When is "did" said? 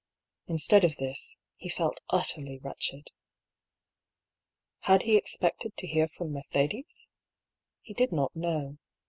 7.93-8.11